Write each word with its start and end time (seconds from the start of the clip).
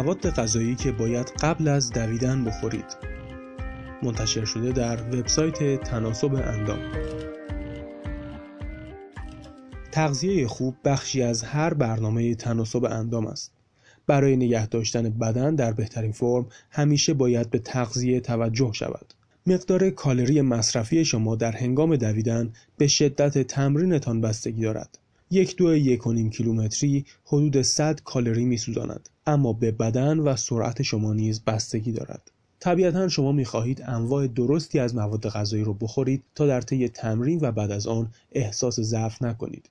مواد 0.00 0.30
غذایی 0.30 0.74
که 0.74 0.92
باید 0.92 1.32
قبل 1.40 1.68
از 1.68 1.90
دویدن 1.90 2.44
بخورید. 2.44 2.96
منتشر 4.02 4.44
شده 4.44 4.72
در 4.72 5.02
وبسایت 5.02 5.80
تناسب 5.80 6.34
اندام. 6.34 6.78
تغذیه 9.92 10.46
خوب 10.46 10.76
بخشی 10.84 11.22
از 11.22 11.42
هر 11.42 11.74
برنامه 11.74 12.34
تناسب 12.34 12.84
اندام 12.84 13.26
است. 13.26 13.52
برای 14.06 14.36
نگه 14.36 14.66
داشتن 14.66 15.10
بدن 15.10 15.54
در 15.54 15.72
بهترین 15.72 16.12
فرم 16.12 16.46
همیشه 16.70 17.14
باید 17.14 17.50
به 17.50 17.58
تغذیه 17.58 18.20
توجه 18.20 18.72
شود. 18.72 19.14
مقدار 19.46 19.90
کالری 19.90 20.40
مصرفی 20.40 21.04
شما 21.04 21.36
در 21.36 21.52
هنگام 21.52 21.96
دویدن 21.96 22.52
به 22.76 22.86
شدت 22.86 23.38
تمرینتان 23.42 24.20
بستگی 24.20 24.62
دارد. 24.62 24.98
یک 25.32 25.56
دو 25.56 25.76
یک 25.76 26.06
و 26.06 26.12
نیم 26.12 26.30
کیلومتری 26.30 27.04
حدود 27.24 27.62
100 27.62 28.00
کالری 28.00 28.44
میسوزاند 28.44 29.08
اما 29.26 29.52
به 29.52 29.72
بدن 29.72 30.18
و 30.18 30.36
سرعت 30.36 30.82
شما 30.82 31.12
نیز 31.12 31.44
بستگی 31.44 31.92
دارد. 31.92 32.30
طبیعتا 32.60 33.08
شما 33.08 33.32
می‌خواهید 33.32 33.82
انواع 33.86 34.26
درستی 34.26 34.78
از 34.78 34.94
مواد 34.94 35.28
غذایی 35.28 35.64
را 35.64 35.72
بخورید 35.72 36.22
تا 36.34 36.46
در 36.46 36.60
طی 36.60 36.88
تمرین 36.88 37.38
و 37.42 37.52
بعد 37.52 37.70
از 37.70 37.86
آن 37.86 38.10
احساس 38.32 38.80
ضعف 38.80 39.22
نکنید. 39.22 39.70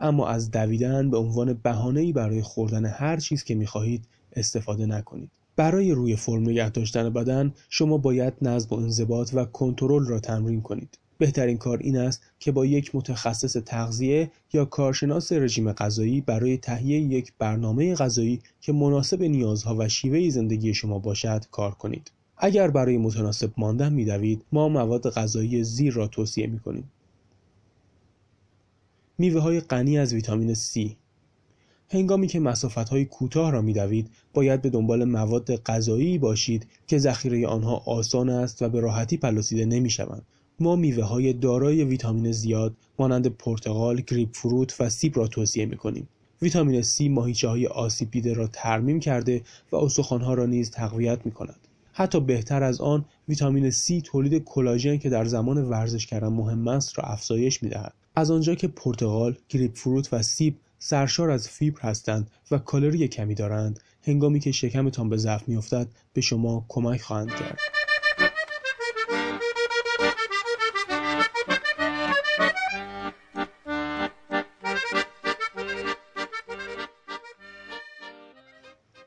اما 0.00 0.28
از 0.28 0.50
دویدن 0.50 1.10
به 1.10 1.16
عنوان 1.16 1.52
بهانه‌ای 1.52 2.12
برای 2.12 2.42
خوردن 2.42 2.86
هر 2.86 3.16
چیز 3.16 3.44
که 3.44 3.54
می‌خواهید 3.54 4.04
استفاده 4.32 4.86
نکنید. 4.86 5.30
برای 5.56 5.92
روی 5.92 6.16
فرم 6.16 6.42
نگه 6.42 6.70
داشتن 6.70 7.10
بدن 7.10 7.52
شما 7.70 7.98
باید 7.98 8.34
نظم 8.42 8.68
و 8.70 8.78
انضباط 8.78 9.30
و 9.34 9.44
کنترل 9.44 10.06
را 10.06 10.20
تمرین 10.20 10.62
کنید. 10.62 10.98
بهترین 11.18 11.58
کار 11.58 11.78
این 11.78 11.98
است 11.98 12.22
که 12.38 12.52
با 12.52 12.66
یک 12.66 12.94
متخصص 12.94 13.52
تغذیه 13.52 14.30
یا 14.52 14.64
کارشناس 14.64 15.32
رژیم 15.32 15.72
غذایی 15.72 16.20
برای 16.20 16.56
تهیه 16.56 17.00
یک 17.00 17.32
برنامه 17.38 17.94
غذایی 17.94 18.40
که 18.60 18.72
مناسب 18.72 19.22
نیازها 19.22 19.76
و 19.78 19.88
شیوه 19.88 20.30
زندگی 20.30 20.74
شما 20.74 20.98
باشد 20.98 21.44
کار 21.50 21.74
کنید. 21.74 22.10
اگر 22.36 22.70
برای 22.70 22.98
متناسب 22.98 23.52
ماندن 23.56 23.92
میدوید 23.92 24.42
ما 24.52 24.68
مواد 24.68 25.10
غذایی 25.10 25.64
زیر 25.64 25.94
را 25.94 26.06
توصیه 26.06 26.46
می 26.46 26.58
کنیم. 26.58 26.90
میوه 29.18 29.40
های 29.40 29.60
غنی 29.60 29.98
از 29.98 30.14
ویتامین 30.14 30.54
C 30.54 30.90
هنگامی 31.88 32.26
که 32.26 32.40
مسافت 32.40 32.88
های 32.88 33.04
کوتاه 33.04 33.52
را 33.52 33.62
میدوید 33.62 34.10
باید 34.34 34.62
به 34.62 34.70
دنبال 34.70 35.04
مواد 35.04 35.56
غذایی 35.56 36.18
باشید 36.18 36.66
که 36.86 36.98
ذخیره 36.98 37.46
آنها 37.46 37.82
آسان 37.86 38.30
است 38.30 38.62
و 38.62 38.68
به 38.68 38.80
راحتی 38.80 39.16
پلاسیده 39.16 39.64
نمی 39.64 39.90
شوند 39.90 40.22
ما 40.60 40.76
میوه 40.76 41.04
های 41.04 41.32
دارای 41.32 41.84
ویتامین 41.84 42.32
زیاد 42.32 42.76
مانند 42.98 43.26
پرتقال، 43.26 44.00
گریپ 44.00 44.28
فروت 44.32 44.80
و 44.80 44.88
سیب 44.88 45.16
را 45.16 45.26
توصیه 45.26 45.66
می 45.66 45.76
کنیم. 45.76 46.08
ویتامین 46.42 46.82
C 46.82 47.00
ماهیچه 47.00 47.48
های 47.48 47.66
آسیب 47.66 48.10
دیده 48.10 48.34
را 48.34 48.46
ترمیم 48.46 49.00
کرده 49.00 49.42
و 49.72 49.76
استخوانها 49.76 50.34
را 50.34 50.46
نیز 50.46 50.70
تقویت 50.70 51.26
می 51.26 51.32
کند. 51.32 51.68
حتی 51.92 52.20
بهتر 52.20 52.62
از 52.62 52.80
آن 52.80 53.04
ویتامین 53.28 53.70
C 53.70 54.02
تولید 54.04 54.44
کلاژن 54.44 54.96
که 54.96 55.10
در 55.10 55.24
زمان 55.24 55.64
ورزش 55.64 56.06
کردن 56.06 56.28
مهم 56.28 56.68
است 56.68 56.98
را 56.98 57.04
افزایش 57.04 57.62
می 57.62 57.68
دهد. 57.68 57.94
از 58.14 58.30
آنجا 58.30 58.54
که 58.54 58.68
پرتقال، 58.68 59.36
گریپ 59.48 59.74
فروت 59.74 60.12
و 60.12 60.22
سیب 60.22 60.56
سرشار 60.78 61.30
از 61.30 61.48
فیبر 61.48 61.80
هستند 61.80 62.30
و 62.50 62.58
کالری 62.58 63.08
کمی 63.08 63.34
دارند 63.34 63.80
هنگامی 64.02 64.40
که 64.40 64.52
شکمتان 64.52 65.08
به 65.08 65.16
ضعف 65.16 65.48
میافتد 65.48 65.88
به 66.12 66.20
شما 66.20 66.64
کمک 66.68 67.00
خواهند 67.00 67.28
کرد 67.28 67.75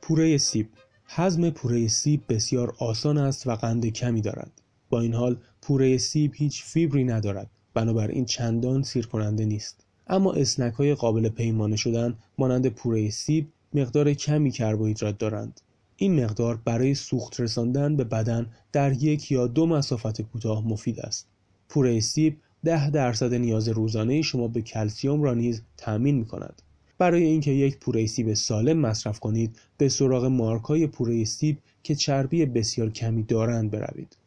پوره 0.10 0.38
سیب. 0.38 0.70
هضم 1.06 1.50
پوره 1.50 1.88
سیب 1.88 2.22
بسیار 2.30 2.76
آسان 2.80 3.18
است 3.18 3.48
و 3.48 3.56
قند 3.56 3.86
کمی 3.86 4.22
دارد. 4.22 4.62
با 4.90 5.02
این 5.02 5.14
حال 5.14 5.38
پوره 5.62 5.98
سیب 5.98 6.32
هیچ 6.36 6.64
فیبری 6.64 7.04
ندارد. 7.04 7.50
بنابراین 7.74 8.26
چندان 8.26 8.84
سیر 8.84 9.08
کننده 9.08 9.46
نیست. 9.46 9.86
اما 10.08 10.34
اسنک 10.34 10.74
های 10.74 10.96
قابل 10.96 11.30
پیمانه 11.30 11.76
شدن 11.76 12.18
مانند 12.38 12.68
پوره 12.68 13.10
سیب 13.10 13.48
مقدار 13.74 14.14
کمی 14.14 14.52
کربوهیدرات 14.52 15.18
دارند. 15.18 15.62
این 15.96 16.24
مقدار 16.24 16.60
برای 16.66 16.96
سوخت 16.96 17.40
رساندن 17.40 17.96
به 17.96 18.04
بدن 18.04 18.48
در 18.72 19.04
یک 19.04 19.32
یا 19.32 19.48
دو 19.48 19.66
مسافت 19.66 20.22
کوتاه 20.22 20.68
مفید 20.68 21.00
است. 21.00 21.28
پوره 21.70 22.00
سیب 22.00 22.38
ده 22.64 22.90
درصد 22.90 23.34
نیاز 23.34 23.70
روزانه 23.70 24.22
شما 24.22 24.48
به 24.48 24.62
کلسیوم 24.62 25.24
را 25.24 25.34
نیز 25.34 25.62
تأمین 25.78 26.16
می 26.16 26.26
کند 26.26 26.62
برای 27.00 27.24
اینکه 27.24 27.52
یک 27.52 27.78
پوره 27.78 28.08
سیب 28.08 28.34
سالم 28.34 28.78
مصرف 28.78 29.20
کنید 29.20 29.60
به 29.78 29.90
سراغ 29.90 30.26
مارکای 30.26 30.88
پوره 30.88 31.26
سیب 31.26 31.58
که 31.84 31.96
چربی 31.96 32.46
بسیار 32.46 32.90
کمی 32.90 33.24
دارند 33.24 33.72
بروید 33.72 34.18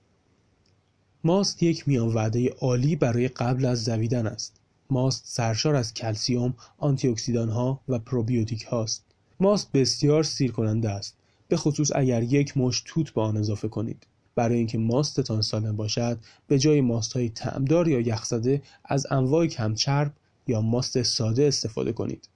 ماست 1.25 1.62
یک 1.62 1.88
میان 1.88 2.09
وعده 2.09 2.49
عالی 2.49 2.97
برای 2.97 3.28
قبل 3.28 3.65
از 3.65 3.88
دویدن 3.88 4.27
است 4.27 4.62
ماست 4.93 5.22
سرشار 5.27 5.75
از 5.75 5.94
کلسیوم، 5.94 6.55
آنتی 6.78 7.09
اکسیدان 7.09 7.49
ها 7.49 7.81
و 7.88 7.99
پروبیوتیک 7.99 8.62
هاست. 8.62 9.05
ماست 9.41 9.72
بسیار 9.72 10.22
سیر 10.22 10.53
کننده 10.53 10.91
است. 10.91 11.16
به 11.49 11.56
خصوص 11.56 11.91
اگر 11.94 12.22
یک 12.22 12.56
مش 12.56 12.82
توت 12.87 13.11
به 13.11 13.21
آن 13.21 13.37
اضافه 13.37 13.69
کنید. 13.69 14.06
برای 14.34 14.59
اینکه 14.59 14.78
ماستتان 14.78 15.43
سالم 15.43 15.77
باشد 15.77 16.19
به 16.47 16.59
جای 16.59 16.81
ماست 16.81 17.12
های 17.12 17.28
تعمدار 17.28 17.88
یا 17.88 18.00
یخزده 18.00 18.62
از 18.84 19.06
انواع 19.11 19.47
کمچرب 19.47 20.12
یا 20.47 20.61
ماست 20.61 21.03
ساده 21.03 21.47
استفاده 21.47 21.93
کنید. 21.93 22.28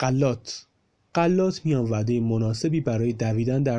قلات 0.00 0.66
قلات 1.14 1.60
میان 1.64 1.84
وعده 1.84 2.20
مناسبی 2.20 2.80
برای 2.80 3.12
دویدن 3.12 3.62
در 3.62 3.78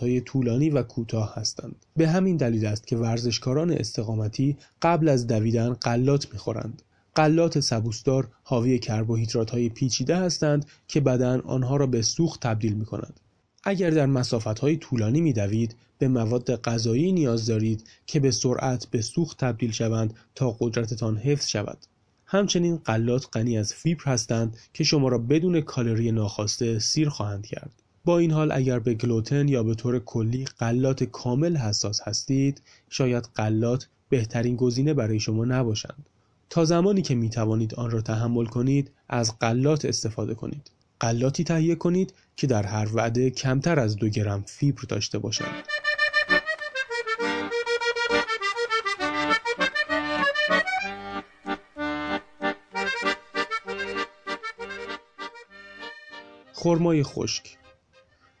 های 0.00 0.20
طولانی 0.20 0.70
و 0.70 0.82
کوتاه 0.82 1.34
هستند. 1.34 1.76
به 1.96 2.08
همین 2.08 2.36
دلیل 2.36 2.66
است 2.66 2.86
که 2.86 2.96
ورزشکاران 2.96 3.72
استقامتی 3.72 4.56
قبل 4.82 5.08
از 5.08 5.26
دویدن 5.26 5.72
قلات 5.72 6.32
می‌خورند. 6.32 6.82
غلات 7.16 7.60
سبوسدار 7.60 8.28
حاوی 8.42 8.80
های 9.52 9.68
پیچیده 9.68 10.16
هستند 10.16 10.66
که 10.88 11.00
بدن 11.00 11.40
آنها 11.40 11.76
را 11.76 11.86
به 11.86 12.02
سوخت 12.02 12.40
تبدیل 12.40 12.72
می 12.72 12.84
کند. 12.84 13.20
اگر 13.64 13.90
در 13.90 14.06
های 14.60 14.76
طولانی 14.76 15.20
می 15.20 15.32
دوید 15.32 15.74
به 15.98 16.08
مواد 16.08 16.56
غذایی 16.56 17.12
نیاز 17.12 17.46
دارید 17.46 17.84
که 18.06 18.20
به 18.20 18.30
سرعت 18.30 18.86
به 18.86 19.02
سوخت 19.02 19.38
تبدیل 19.38 19.70
شوند 19.70 20.14
تا 20.34 20.56
قدرتتان 20.60 21.16
حفظ 21.16 21.46
شود. 21.48 21.78
همچنین 22.30 22.76
غلات 22.76 23.28
غنی 23.32 23.58
از 23.58 23.74
فیبر 23.74 24.04
هستند 24.04 24.56
که 24.72 24.84
شما 24.84 25.08
را 25.08 25.18
بدون 25.18 25.60
کالری 25.60 26.12
ناخواسته 26.12 26.78
سیر 26.78 27.08
خواهند 27.08 27.46
کرد. 27.46 27.82
با 28.04 28.18
این 28.18 28.30
حال 28.30 28.52
اگر 28.52 28.78
به 28.78 28.94
گلوتن 28.94 29.48
یا 29.48 29.62
به 29.62 29.74
طور 29.74 29.98
کلی 29.98 30.44
غلات 30.44 31.04
کامل 31.04 31.56
حساس 31.56 32.00
هستید 32.00 32.62
شاید 32.90 33.28
غلات 33.36 33.88
بهترین 34.08 34.56
گزینه 34.56 34.94
برای 34.94 35.20
شما 35.20 35.44
نباشند 35.44 36.06
تا 36.50 36.64
زمانی 36.64 37.02
که 37.02 37.14
می 37.14 37.30
توانید 37.30 37.74
آن 37.74 37.90
را 37.90 38.00
تحمل 38.00 38.46
کنید 38.46 38.90
از 39.08 39.38
غلات 39.38 39.84
استفاده 39.84 40.34
کنید. 40.34 40.70
غلاتی 41.00 41.44
تهیه 41.44 41.74
کنید 41.74 42.14
که 42.36 42.46
در 42.46 42.62
هر 42.62 42.88
وعده 42.94 43.30
کمتر 43.30 43.80
از 43.80 43.96
دو 43.96 44.08
گرم 44.08 44.44
فیبر 44.46 44.82
داشته 44.88 45.18
باشند. 45.18 45.64
خرمای 56.60 57.02
خشک 57.02 57.56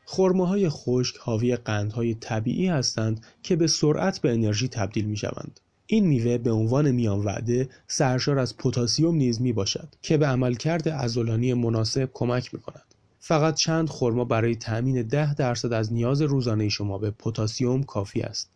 خرماهای 0.04 0.68
خشک 0.68 1.16
حاوی 1.16 1.56
قندهای 1.56 2.14
طبیعی 2.14 2.66
هستند 2.66 3.26
که 3.42 3.56
به 3.56 3.66
سرعت 3.66 4.18
به 4.18 4.32
انرژی 4.32 4.68
تبدیل 4.68 5.04
می 5.04 5.16
شوند. 5.16 5.60
این 5.86 6.06
میوه 6.06 6.38
به 6.38 6.50
عنوان 6.50 6.90
میان 6.90 7.18
وعده 7.18 7.68
سرشار 7.86 8.38
از 8.38 8.56
پتاسیم 8.56 9.14
نیز 9.14 9.40
می 9.40 9.52
باشد 9.52 9.88
که 10.02 10.16
به 10.16 10.26
عملکرد 10.26 10.88
عضلانی 10.88 11.54
مناسب 11.54 12.10
کمک 12.14 12.54
می 12.54 12.60
کند. 12.60 12.94
فقط 13.20 13.54
چند 13.54 13.90
خرما 13.90 14.24
برای 14.24 14.56
تأمین 14.56 15.02
ده 15.02 15.34
درصد 15.34 15.72
از 15.72 15.92
نیاز 15.92 16.22
روزانه 16.22 16.68
شما 16.68 16.98
به 16.98 17.10
پتاسیم 17.10 17.82
کافی 17.82 18.20
است. 18.20 18.50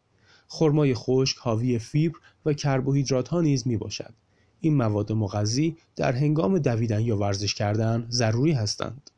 خرمای 0.49 0.95
خشک 0.95 1.37
حاوی 1.37 1.79
فیبر 1.79 2.19
و 2.47 2.53
کربوهیدرات 2.53 3.29
ها 3.29 3.41
نیز 3.41 3.67
می 3.67 3.77
باشد. 3.77 4.15
این 4.61 4.75
مواد 4.75 5.13
مغذی 5.13 5.77
در 5.97 6.13
هنگام 6.13 6.59
دویدن 6.59 7.01
یا 7.01 7.17
ورزش 7.17 7.55
کردن 7.55 8.07
ضروری 8.11 8.53
هستند. 8.53 9.11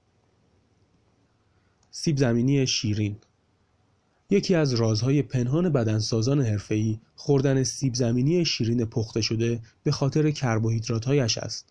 سیب 1.97 2.17
زمینی 2.17 2.67
شیرین 2.67 3.17
یکی 4.31 4.55
از 4.55 4.75
رازهای 4.75 5.23
پنهان 5.23 5.69
بدنسازان 5.69 6.41
حرفه‌ای 6.41 6.99
خوردن 7.17 7.63
سیب 7.63 7.95
زمینی 7.95 8.45
شیرین 8.45 8.85
پخته 8.85 9.21
شده 9.21 9.61
به 9.83 9.93
خاطر 9.93 10.31
کربوهیدرات‌هایش 10.31 11.39
است. 11.39 11.67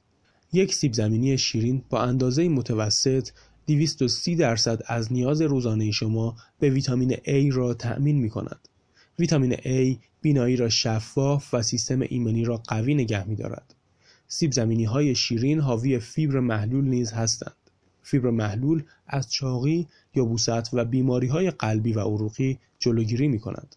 یک 0.53 0.73
سیب 0.73 0.93
زمینی 0.93 1.37
شیرین 1.37 1.83
با 1.89 2.01
اندازه 2.01 2.49
متوسط 2.49 3.29
230 3.67 4.35
درصد 4.35 4.81
از 4.87 5.13
نیاز 5.13 5.41
روزانه 5.41 5.91
شما 5.91 6.35
به 6.59 6.69
ویتامین 6.69 7.13
A 7.13 7.55
را 7.55 7.73
تأمین 7.73 8.19
می 8.19 8.29
کند. 8.29 8.67
ویتامین 9.19 9.53
A 9.53 9.97
بینایی 10.21 10.55
را 10.55 10.69
شفاف 10.69 11.53
و 11.53 11.61
سیستم 11.61 12.01
ایمنی 12.01 12.45
را 12.45 12.57
قوی 12.57 12.95
نگه 12.95 13.27
می 13.27 13.35
دارد. 13.35 13.75
سیب 14.27 14.51
زمینی 14.51 14.83
های 14.83 15.15
شیرین 15.15 15.59
حاوی 15.59 15.99
فیبر 15.99 16.39
محلول 16.39 16.85
نیز 16.85 17.11
هستند. 17.11 17.55
فیبر 18.03 18.29
محلول 18.29 18.83
از 19.07 19.31
چاقی، 19.31 19.87
یبوست 20.15 20.73
و 20.73 20.85
بیماری 20.85 21.27
های 21.27 21.51
قلبی 21.51 21.93
و 21.93 21.99
عروقی 21.99 22.59
جلوگیری 22.79 23.27
می 23.27 23.39
کند. 23.39 23.75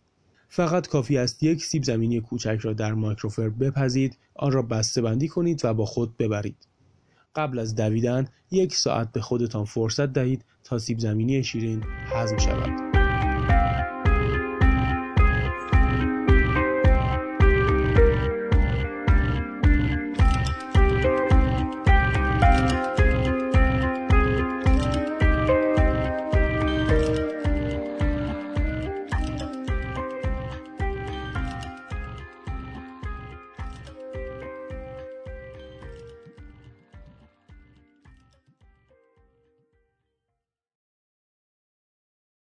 فقط 0.49 0.89
کافی 0.89 1.19
است 1.19 1.43
یک 1.43 1.65
سیب 1.65 1.85
زمینی 1.85 2.21
کوچک 2.21 2.59
را 2.63 2.73
در 2.73 2.95
مایکروفر 2.95 3.49
بپزید، 3.49 4.19
آن 4.35 4.53
را 4.53 4.63
بسته 4.63 5.03
بندی 5.03 5.29
کنید 5.29 5.65
و 5.65 5.75
با 5.75 5.85
خود 5.85 6.17
ببرید. 6.17 6.67
قبل 7.35 7.59
از 7.59 7.75
دویدن 7.75 8.29
یک 8.51 8.77
ساعت 8.77 9.13
به 9.13 9.21
خودتان 9.21 9.65
فرصت 9.65 10.13
دهید 10.13 10.45
تا 10.65 10.79
سیب 10.79 10.99
زمینی 10.99 11.45
شیرین 11.45 11.83
هضم 12.13 12.39
شود. 12.39 12.96